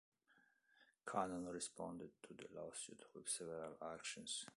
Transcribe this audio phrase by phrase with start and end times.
[1.07, 4.47] Canon responded to the lawsuit with several actions.